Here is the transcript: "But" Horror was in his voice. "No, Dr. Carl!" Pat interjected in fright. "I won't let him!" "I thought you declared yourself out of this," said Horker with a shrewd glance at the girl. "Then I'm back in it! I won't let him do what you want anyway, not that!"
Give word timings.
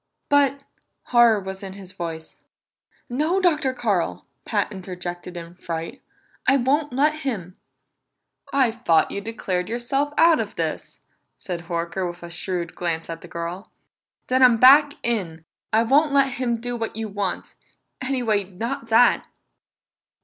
"But" 0.29 0.63
Horror 1.11 1.39
was 1.39 1.61
in 1.61 1.73
his 1.73 1.91
voice. 1.91 2.39
"No, 3.07 3.39
Dr. 3.39 3.71
Carl!" 3.71 4.25
Pat 4.45 4.71
interjected 4.71 5.37
in 5.37 5.53
fright. 5.53 6.01
"I 6.47 6.57
won't 6.57 6.91
let 6.91 7.19
him!" 7.19 7.55
"I 8.51 8.71
thought 8.71 9.11
you 9.11 9.21
declared 9.21 9.69
yourself 9.69 10.11
out 10.17 10.39
of 10.39 10.55
this," 10.55 11.01
said 11.37 11.65
Horker 11.65 12.07
with 12.09 12.23
a 12.23 12.31
shrewd 12.31 12.73
glance 12.73 13.11
at 13.11 13.21
the 13.21 13.27
girl. 13.27 13.69
"Then 14.25 14.41
I'm 14.41 14.57
back 14.57 14.93
in 15.03 15.31
it! 15.31 15.43
I 15.71 15.83
won't 15.83 16.11
let 16.13 16.31
him 16.31 16.59
do 16.59 16.75
what 16.75 16.95
you 16.95 17.07
want 17.07 17.53
anyway, 18.01 18.45
not 18.45 18.87
that!" 18.87 19.27